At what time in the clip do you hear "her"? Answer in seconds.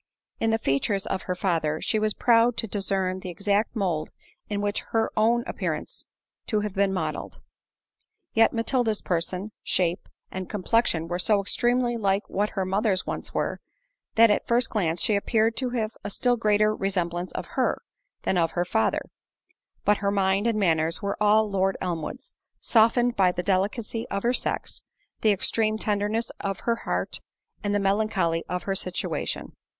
1.29-1.35, 4.93-5.11, 12.57-12.65, 17.53-17.79, 18.53-18.65, 19.97-20.09, 24.23-24.33, 26.61-26.77, 28.63-28.73